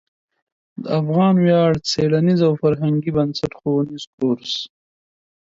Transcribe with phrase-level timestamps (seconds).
[0.81, 4.53] د افغان ویاړ څیړنیز او فرهنګي بنسټ ښوونیز کورس